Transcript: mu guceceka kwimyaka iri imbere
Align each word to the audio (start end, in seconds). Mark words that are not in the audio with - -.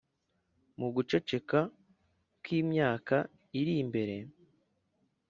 mu 0.79 0.87
guceceka 0.95 1.59
kwimyaka 2.43 3.15
iri 3.59 3.73
imbere 3.83 4.15